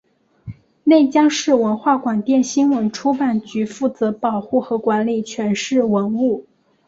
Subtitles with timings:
[0.83, 6.47] 内江市文化广电新闻出版局负责保护和管理全市文物。